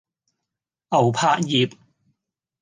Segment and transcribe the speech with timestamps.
[0.89, 1.69] 牛柏葉